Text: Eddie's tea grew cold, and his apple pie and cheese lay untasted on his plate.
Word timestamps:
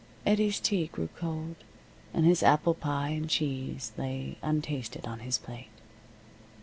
Eddie's 0.25 0.59
tea 0.59 0.87
grew 0.87 1.09
cold, 1.15 1.57
and 2.11 2.25
his 2.25 2.41
apple 2.41 2.73
pie 2.73 3.09
and 3.09 3.29
cheese 3.29 3.91
lay 3.99 4.35
untasted 4.41 5.05
on 5.05 5.19
his 5.19 5.37
plate. 5.37 5.69